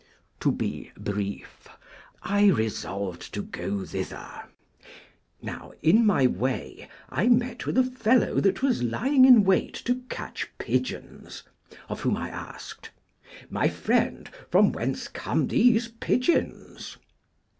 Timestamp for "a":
7.77-7.83